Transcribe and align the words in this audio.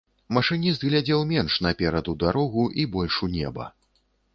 Машыніст 0.37 0.85
глядзеў 0.87 1.21
менш 1.33 1.59
наперад 1.67 2.13
у 2.15 2.19
дарогу 2.27 2.67
і 2.81 2.91
больш 2.97 3.23
у 3.29 3.35
неба. 3.41 3.75